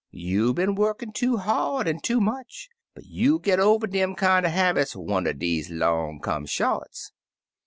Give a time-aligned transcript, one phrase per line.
[0.09, 4.95] You been workin' too hard an' too much, but you'll git over dem kinder habits
[4.95, 7.11] one er deze long come shorts.